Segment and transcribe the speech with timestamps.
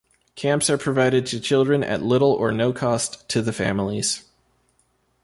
[0.35, 4.23] Camps are provided to children at little or no cost to the families.